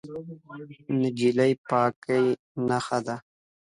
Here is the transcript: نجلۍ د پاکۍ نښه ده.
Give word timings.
نجلۍ 0.99 1.51
د 1.57 1.59
پاکۍ 1.69 2.25
نښه 2.67 2.99
ده. 3.05 3.15